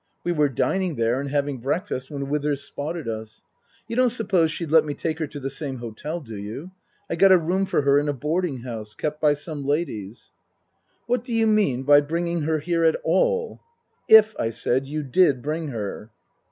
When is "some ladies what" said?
9.33-11.23